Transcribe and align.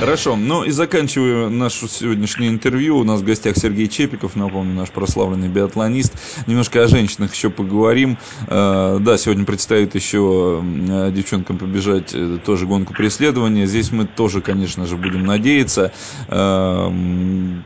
Хорошо, 0.00 0.34
ну 0.36 0.64
и 0.64 0.70
заканчивая 0.70 1.48
наше 1.48 1.88
сегодняшнее 1.88 2.50
интервью, 2.50 2.98
у 2.98 3.04
нас 3.04 3.20
в 3.20 3.24
гостях 3.24 3.56
Сергей 3.56 3.88
Чепиков, 3.88 4.34
напомню, 4.34 4.74
наш 4.74 4.90
прославленный 4.90 5.48
биатлонист. 5.48 6.12
Немножко 6.46 6.82
о 6.82 6.88
женщинах 6.88 7.32
еще 7.32 7.48
поговорим. 7.48 8.18
Э, 8.48 8.98
да, 9.00 9.16
сегодня 9.16 9.44
предстоит 9.44 9.94
еще 9.94 10.62
э, 10.62 11.12
девчонкам 11.14 11.58
побежать 11.58 12.10
э, 12.12 12.38
тоже 12.44 12.66
гонку 12.66 12.92
преследования. 12.92 13.66
Здесь 13.66 13.92
мы 13.92 14.04
тоже, 14.04 14.40
конечно 14.40 14.84
же, 14.86 14.96
будем 14.96 15.24
надеяться. 15.24 15.92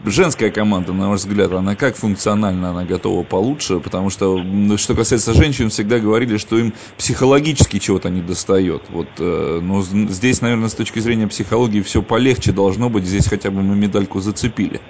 Женская 0.04 0.50
команда, 0.50 0.92
на 0.92 1.08
ваш 1.08 1.20
взгляд, 1.20 1.52
она 1.52 1.74
как 1.74 1.96
функционально 1.96 2.70
она 2.70 2.84
готова 2.84 3.22
получше? 3.24 3.80
Потому 3.80 4.10
что, 4.10 4.44
что 4.76 4.94
касается 4.94 5.32
женщин, 5.32 5.70
всегда 5.70 5.98
говорили, 5.98 6.36
что 6.36 6.58
им 6.58 6.74
психологически 6.98 7.78
чего-то 7.78 8.10
не 8.10 8.20
достает. 8.20 8.82
Вот, 8.90 9.08
но 9.18 9.82
здесь, 9.82 10.40
наверное, 10.40 10.68
с 10.68 10.74
точки 10.74 10.98
зрения 11.00 11.26
психологии 11.26 11.80
все 11.80 12.02
полезно 12.02 12.27
полегче 12.28 12.52
должно 12.52 12.88
быть. 12.90 13.04
Здесь 13.04 13.28
хотя 13.28 13.50
бы 13.50 13.62
мы 13.62 13.76
медальку 13.76 14.18
зацепили. 14.18 14.80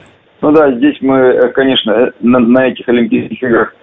Ну 0.40 0.52
да, 0.52 0.72
здесь 0.72 0.96
мы, 1.00 1.16
э, 1.16 1.48
конечно, 1.52 1.90
э, 1.90 2.10
на, 2.20 2.38
на 2.38 2.68
этих 2.68 2.88
Олимпийских 2.88 3.42
играх 3.42 3.74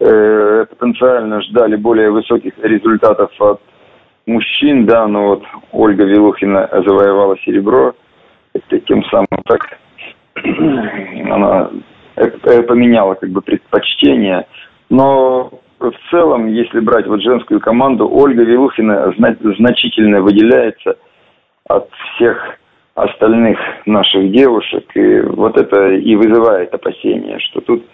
э, 0.00 0.66
потенциально 0.70 1.40
ждали 1.42 1.76
более 1.76 2.10
высоких 2.10 2.52
результатов 2.62 3.30
от 3.40 3.60
мужчин, 4.26 4.86
да, 4.86 5.06
но 5.06 5.28
вот 5.28 5.42
Ольга 5.72 6.04
Вилухина 6.04 6.68
завоевала 6.86 7.36
серебро, 7.44 7.94
это 8.54 8.78
тем 8.80 9.04
самым 9.04 9.42
так 9.44 9.78
она 11.30 11.70
э, 12.16 12.62
поменяла 12.62 13.14
как 13.14 13.30
бы 13.30 13.40
предпочтение, 13.42 14.46
но 14.90 15.50
в 15.78 15.92
целом, 16.10 16.46
если 16.46 16.80
брать 16.80 17.06
вот 17.06 17.22
женскую 17.22 17.60
команду, 17.60 18.08
Ольга 18.10 18.42
Вилухина 18.42 19.14
значительно 19.58 20.20
выделяется 20.22 20.96
от 21.68 21.88
всех 22.14 22.58
остальных 23.02 23.58
наших 23.86 24.30
девушек. 24.32 24.84
И 24.94 25.20
вот 25.20 25.56
это 25.56 25.90
и 25.94 26.16
вызывает 26.16 26.74
опасения, 26.74 27.38
что 27.38 27.60
тут 27.60 27.84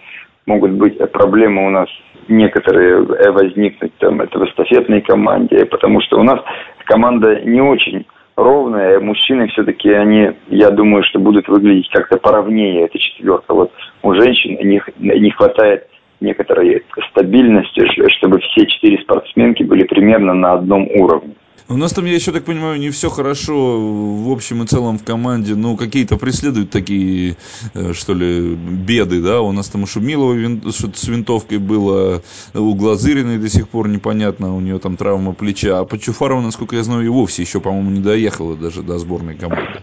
могут 0.45 0.71
быть 0.71 0.97
проблемы 1.11 1.67
у 1.67 1.69
нас 1.69 1.89
некоторые 2.27 3.01
возникнуть 3.31 3.93
там 3.99 4.21
это 4.21 4.39
в 4.39 4.45
эстафетной 4.45 5.01
команде, 5.01 5.65
потому 5.65 6.01
что 6.01 6.19
у 6.19 6.23
нас 6.23 6.39
команда 6.85 7.41
не 7.41 7.61
очень 7.61 8.05
ровная, 8.35 8.99
мужчины 8.99 9.47
все-таки 9.47 9.89
они, 9.91 10.31
я 10.49 10.69
думаю, 10.69 11.03
что 11.03 11.19
будут 11.19 11.47
выглядеть 11.47 11.89
как-то 11.89 12.17
поровнее, 12.17 12.85
это 12.85 12.97
четверка. 12.99 13.53
Вот 13.53 13.71
у 14.03 14.13
женщин 14.13 14.57
не, 14.61 14.81
не 14.97 15.31
хватает 15.31 15.87
некоторой 16.19 16.83
стабильности, 17.11 17.85
чтобы 18.17 18.39
все 18.39 18.65
четыре 18.65 18.97
спортсменки 18.99 19.63
были 19.63 19.83
примерно 19.83 20.33
на 20.33 20.53
одном 20.53 20.87
уровне. 20.95 21.35
У 21.67 21.77
нас 21.77 21.93
там, 21.93 22.05
я 22.05 22.13
еще 22.13 22.31
так 22.31 22.43
понимаю, 22.45 22.79
не 22.79 22.91
все 22.91 23.09
хорошо 23.09 23.79
в 23.79 24.31
общем 24.31 24.61
и 24.61 24.67
целом 24.67 24.99
в 24.99 25.03
команде. 25.03 25.55
Ну, 25.55 25.75
какие-то 25.75 26.15
преследуют 26.15 26.69
такие, 26.69 27.37
э, 27.73 27.93
что 27.93 28.13
ли, 28.13 28.55
беды, 28.55 29.19
да? 29.23 29.41
У 29.41 29.51
нас 29.51 29.69
там 29.69 29.81
у 29.81 29.87
Шумилова 29.87 30.33
вин... 30.33 30.61
с 30.63 31.07
винтовкой 31.07 31.57
было, 31.57 32.21
у 32.53 32.75
Глазыриной 32.75 33.39
до 33.39 33.49
сих 33.49 33.67
пор 33.67 33.87
непонятно, 33.87 34.55
у 34.55 34.59
нее 34.59 34.77
там 34.77 34.95
травма 34.95 35.33
плеча. 35.33 35.79
А 35.79 35.85
по 35.85 35.97
Чуфарову, 35.97 36.41
насколько 36.41 36.75
я 36.75 36.83
знаю, 36.83 37.03
и 37.03 37.09
вовсе 37.09 37.41
еще, 37.41 37.59
по-моему, 37.59 37.89
не 37.89 38.01
доехала 38.01 38.55
даже 38.55 38.83
до 38.83 38.99
сборной 38.99 39.35
команды. 39.35 39.81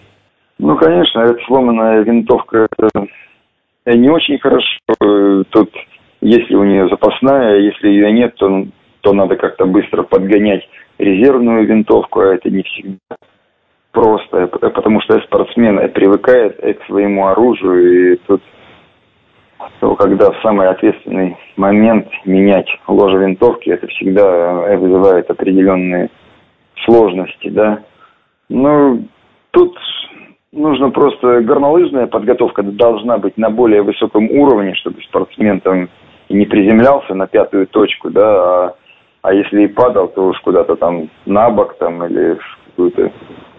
Ну, 0.60 0.76
конечно, 0.76 1.18
эта 1.18 1.44
сломанная 1.46 2.04
винтовка 2.04 2.68
это 2.78 3.06
не 3.86 4.08
очень 4.08 4.38
хорошо. 4.38 4.78
Тут, 5.50 5.70
если 6.20 6.54
у 6.54 6.62
нее 6.62 6.88
запасная, 6.88 7.58
если 7.58 7.88
ее 7.88 8.12
нет, 8.12 8.36
то, 8.36 8.66
то 9.00 9.12
надо 9.12 9.34
как-то 9.34 9.66
быстро 9.66 10.04
подгонять 10.04 10.62
резервную 11.02 11.66
винтовку, 11.66 12.20
а 12.20 12.34
это 12.34 12.50
не 12.50 12.62
всегда 12.62 13.16
просто, 13.92 14.46
потому 14.46 15.00
что 15.02 15.20
спортсмен 15.20 15.90
привыкает 15.92 16.56
к 16.58 16.86
своему 16.86 17.26
оружию, 17.26 18.14
и 18.14 18.16
тут 18.26 18.42
когда 19.98 20.30
в 20.30 20.40
самый 20.42 20.68
ответственный 20.68 21.36
момент 21.56 22.08
менять 22.24 22.68
ложе 22.88 23.18
винтовки, 23.18 23.70
это 23.70 23.86
всегда 23.88 24.76
вызывает 24.76 25.30
определенные 25.30 26.10
сложности, 26.84 27.48
да. 27.48 27.80
Ну, 28.48 29.04
тут 29.52 29.76
нужно 30.52 30.90
просто 30.90 31.40
горнолыжная 31.42 32.06
подготовка 32.06 32.62
должна 32.62 33.18
быть 33.18 33.36
на 33.36 33.50
более 33.50 33.82
высоком 33.82 34.30
уровне, 34.30 34.74
чтобы 34.74 35.00
спортсмен 35.02 35.60
там 35.60 35.88
не 36.28 36.46
приземлялся 36.46 37.14
на 37.14 37.26
пятую 37.26 37.66
точку, 37.66 38.10
да, 38.10 38.24
а 38.24 38.74
а 39.22 39.32
если 39.32 39.62
и 39.62 39.68
падал, 39.68 40.08
то 40.08 40.26
уж 40.26 40.40
куда-то 40.40 40.76
там 40.76 41.08
на 41.26 41.48
бок 41.48 41.76
там 41.78 42.04
или 42.04 42.34
в 42.34 42.58
какую-то, 42.66 43.12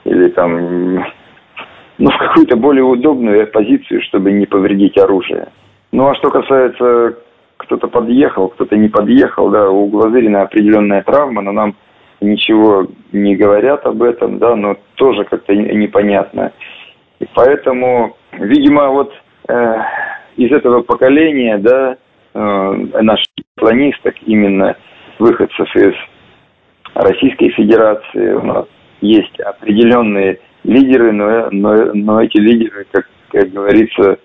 или 0.03 0.29
там, 0.29 0.95
ну, 1.97 2.11
в 2.11 2.17
какую-то 2.17 2.57
более 2.57 2.83
удобную 2.83 3.47
позицию, 3.47 4.01
чтобы 4.03 4.31
не 4.31 4.45
повредить 4.45 4.97
оружие. 4.97 5.47
Ну, 5.91 6.07
а 6.07 6.15
что 6.15 6.29
касается, 6.29 7.17
кто-то 7.57 7.87
подъехал, 7.87 8.49
кто-то 8.49 8.75
не 8.75 8.89
подъехал, 8.89 9.49
да, 9.49 9.69
у 9.69 9.87
Глазырина 9.87 10.41
определенная 10.41 11.01
травма, 11.01 11.41
но 11.41 11.53
нам 11.53 11.75
ничего 12.19 12.87
не 13.11 13.35
говорят 13.35 13.85
об 13.85 14.03
этом, 14.03 14.39
да, 14.39 14.55
но 14.55 14.75
тоже 14.95 15.23
как-то 15.23 15.55
непонятно. 15.55 16.51
И 17.19 17.25
поэтому, 17.33 18.17
видимо, 18.33 18.89
вот 18.89 19.13
э, 19.47 19.75
из 20.35 20.51
этого 20.51 20.81
поколения, 20.81 21.57
да, 21.57 21.95
э, 22.33 22.99
наших 23.01 23.27
планисток 23.55 24.15
именно– 24.25 24.75
выходцев 25.19 25.75
из 25.75 25.93
Российской 26.95 27.49
Федерации. 27.49 28.33
У 28.33 28.45
нас 28.45 28.65
есть 29.01 29.39
определенные 29.39 30.39
лидеры, 30.63 31.11
но, 31.11 31.49
но, 31.51 31.93
но 31.93 32.21
эти 32.21 32.37
лидеры, 32.37 32.85
как, 32.91 33.07
как 33.31 33.51
говорится, 33.51 34.17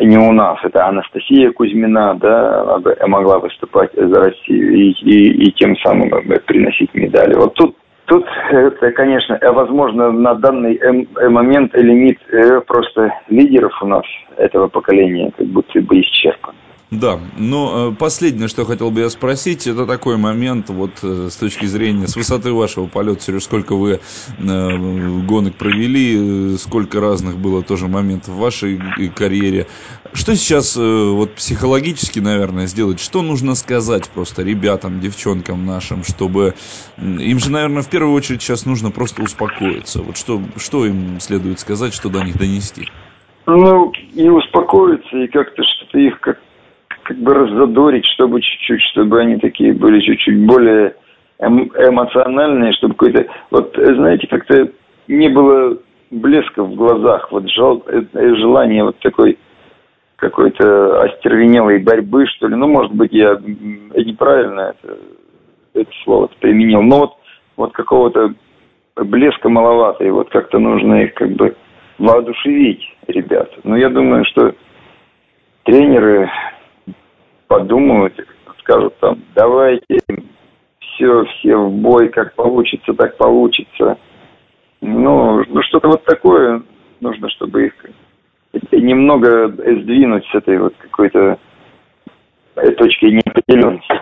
не 0.00 0.16
у 0.16 0.32
нас. 0.32 0.58
Это 0.62 0.86
Анастасия 0.86 1.50
Кузьмина, 1.52 2.14
да, 2.14 2.78
могла 3.06 3.38
выступать 3.38 3.90
за 3.94 4.14
Россию 4.20 4.74
и, 4.74 4.90
и, 4.90 5.48
и 5.48 5.52
тем 5.52 5.76
самым 5.78 6.10
приносить 6.46 6.94
медали. 6.94 7.34
Вот 7.34 7.54
тут 7.54 7.76
Тут, 8.06 8.26
это, 8.50 8.90
конечно, 8.92 9.38
возможно, 9.40 10.10
на 10.10 10.34
данный 10.34 10.78
момент 11.30 11.74
лимит 11.74 12.18
э, 12.30 12.60
просто 12.60 13.14
лидеров 13.28 13.72
у 13.80 13.86
нас 13.86 14.02
этого 14.36 14.68
поколения 14.68 15.30
как 15.34 15.46
будто 15.46 15.80
бы 15.80 16.00
исчерпан. 16.00 16.54
Да, 16.92 17.18
но 17.38 17.88
э, 17.88 17.94
последнее, 17.94 18.48
что 18.48 18.66
хотел 18.66 18.90
бы 18.90 19.00
я 19.00 19.08
спросить, 19.08 19.66
это 19.66 19.86
такой 19.86 20.18
момент, 20.18 20.68
вот 20.68 20.90
э, 21.02 21.28
с 21.30 21.36
точки 21.36 21.64
зрения, 21.64 22.06
с 22.06 22.16
высоты 22.16 22.52
вашего 22.52 22.86
полета, 22.86 23.22
Сереж, 23.22 23.44
сколько 23.44 23.74
вы 23.74 23.92
э, 23.92 25.20
гонок 25.26 25.54
провели, 25.54 26.54
сколько 26.58 27.00
разных 27.00 27.38
было 27.38 27.62
тоже 27.62 27.88
моментов 27.88 28.34
в 28.34 28.36
вашей 28.36 28.78
карьере. 29.16 29.68
Что 30.12 30.36
сейчас 30.36 30.76
вот 30.76 31.36
психологически, 31.36 32.18
наверное, 32.18 32.66
сделать? 32.66 33.00
Что 33.00 33.22
нужно 33.22 33.54
сказать 33.54 34.10
просто 34.10 34.42
ребятам, 34.42 35.00
девчонкам 35.00 35.64
нашим, 35.64 36.04
чтобы... 36.04 36.52
Им 36.98 37.38
же, 37.38 37.50
наверное, 37.50 37.80
в 37.80 37.88
первую 37.88 38.14
очередь 38.14 38.42
сейчас 38.42 38.66
нужно 38.66 38.90
просто 38.90 39.22
успокоиться. 39.22 40.02
Вот 40.02 40.18
что, 40.18 40.42
что 40.58 40.84
им 40.84 41.18
следует 41.20 41.58
сказать, 41.58 41.94
что 41.94 42.10
до 42.10 42.22
них 42.22 42.36
донести? 42.36 42.90
Ну, 43.46 43.90
и 44.14 44.28
успокоиться, 44.28 45.16
и 45.16 45.26
как-то 45.26 45.62
что-то 45.64 45.98
их 45.98 46.20
как 46.20 46.38
как 47.02 47.16
бы 47.18 47.34
раззадорить, 47.34 48.06
чтобы 48.14 48.40
чуть-чуть, 48.40 48.82
чтобы 48.92 49.20
они 49.20 49.36
такие 49.36 49.72
были 49.72 50.00
чуть-чуть 50.00 50.46
более 50.46 50.94
эм, 51.38 51.70
эмоциональные, 51.76 52.72
чтобы 52.74 52.94
какой-то... 52.94 53.26
Вот, 53.50 53.74
знаете, 53.76 54.26
как-то 54.26 54.70
не 55.08 55.28
было 55.28 55.78
блеска 56.10 56.62
в 56.62 56.74
глазах, 56.74 57.32
вот 57.32 57.48
жел, 57.48 57.82
э, 57.86 58.02
желание 58.36 58.84
вот 58.84 58.98
такой 59.00 59.38
какой-то 60.16 61.02
остервенелой 61.02 61.80
борьбы, 61.80 62.26
что 62.28 62.46
ли. 62.46 62.54
Ну, 62.54 62.68
может 62.68 62.92
быть, 62.92 63.12
я 63.12 63.36
неправильно 63.42 64.72
это, 64.72 64.96
это 65.74 65.90
слово 66.04 66.30
применил, 66.38 66.82
но 66.82 66.98
вот, 67.00 67.12
вот 67.56 67.72
какого-то 67.72 68.32
блеска 68.94 69.48
маловато, 69.48 70.04
и 70.04 70.10
вот 70.10 70.30
как-то 70.30 70.60
нужно 70.60 71.02
их 71.02 71.14
как 71.14 71.30
бы 71.32 71.56
воодушевить, 71.98 72.82
ребят. 73.08 73.50
Но 73.64 73.76
я 73.76 73.88
думаю, 73.88 74.24
что 74.26 74.54
тренеры 75.64 76.30
подумают, 77.52 78.14
скажут 78.60 78.98
там, 79.00 79.22
давайте 79.34 79.98
все, 80.80 81.24
все 81.24 81.56
в 81.56 81.70
бой, 81.70 82.08
как 82.08 82.34
получится, 82.34 82.94
так 82.94 83.16
получится. 83.18 83.98
Ну, 84.80 85.44
ну 85.46 85.62
что-то 85.62 85.88
вот 85.88 86.04
такое 86.04 86.62
нужно, 87.00 87.28
чтобы 87.28 87.66
их 87.66 87.74
немного 88.72 89.48
сдвинуть 89.48 90.24
с 90.26 90.34
этой 90.34 90.58
вот 90.58 90.74
какой-то 90.78 91.38
точки 92.78 93.06
неопределенности. 93.06 94.01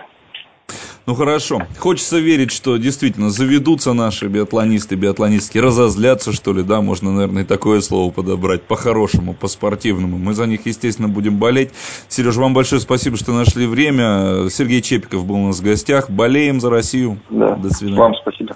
Ну 1.11 1.15
хорошо. 1.15 1.61
Хочется 1.77 2.19
верить, 2.19 2.53
что 2.53 2.77
действительно 2.77 3.31
заведутся 3.31 3.91
наши 3.91 4.27
биатлонисты, 4.27 4.95
биатлонистки, 4.95 5.57
разозлятся, 5.57 6.31
что 6.31 6.53
ли, 6.53 6.63
да, 6.63 6.79
можно, 6.79 7.11
наверное, 7.11 7.43
и 7.43 7.45
такое 7.45 7.81
слово 7.81 8.11
подобрать, 8.11 8.61
по-хорошему, 8.61 9.33
по-спортивному. 9.33 10.17
Мы 10.17 10.33
за 10.33 10.45
них, 10.45 10.65
естественно, 10.65 11.09
будем 11.09 11.35
болеть. 11.37 11.71
Сереж, 12.07 12.37
вам 12.37 12.53
большое 12.53 12.79
спасибо, 12.79 13.17
что 13.17 13.33
нашли 13.33 13.67
время. 13.67 14.49
Сергей 14.49 14.81
Чепиков 14.81 15.25
был 15.25 15.35
у 15.35 15.47
нас 15.47 15.59
в 15.59 15.63
гостях. 15.63 16.09
Болеем 16.09 16.61
за 16.61 16.69
Россию. 16.69 17.19
Да. 17.29 17.55
До 17.55 17.69
свидания. 17.73 17.99
Вам 17.99 18.13
спасибо. 18.21 18.55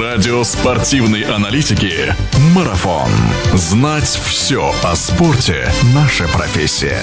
Радио 0.00 0.44
спортивной 0.44 1.24
аналитики 1.24 2.14
«Марафон». 2.54 3.10
Знать 3.52 4.04
все 4.24 4.72
о 4.82 4.96
спорте– 4.96 5.68
наша 5.94 6.26
профессия. 6.28 7.02